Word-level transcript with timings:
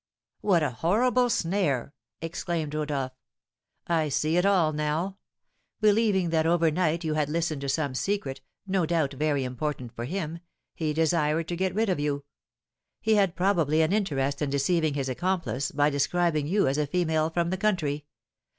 '""What 0.41 0.63
a 0.63 0.71
horrible 0.71 1.29
snare!" 1.29 1.93
exclaimed 2.23 2.73
Rodolph; 2.73 3.11
"I 3.85 4.09
see 4.09 4.35
it 4.35 4.47
all 4.47 4.73
now. 4.73 5.19
Believing 5.79 6.31
that 6.31 6.47
overnight 6.47 7.03
you 7.03 7.13
had 7.13 7.29
listened 7.29 7.61
to 7.61 7.69
some 7.69 7.93
secret, 7.93 8.41
no 8.65 8.87
doubt 8.87 9.13
very 9.13 9.43
important 9.43 9.95
for 9.95 10.05
him, 10.05 10.39
he 10.73 10.91
desired 10.91 11.47
to 11.49 11.55
get 11.55 11.75
rid 11.75 11.87
of 11.87 11.99
you. 11.99 12.23
He 12.99 13.13
had 13.13 13.35
probably 13.35 13.83
an 13.83 13.93
interest 13.93 14.41
in 14.41 14.49
deceiving 14.49 14.95
his 14.95 15.07
accomplice 15.07 15.69
by 15.71 15.91
describing 15.91 16.47
you 16.47 16.67
as 16.67 16.79
a 16.79 16.87
female 16.87 17.29
from 17.29 17.51
the 17.51 17.55
country. 17.57 18.05